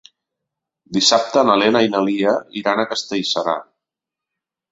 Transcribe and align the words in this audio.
Dissabte 0.95 1.43
na 1.49 1.57
Lena 1.63 1.83
i 1.87 1.91
na 1.95 2.01
Lia 2.07 2.33
iran 2.61 2.81
a 2.81 2.87
Castellserà. 2.93 3.57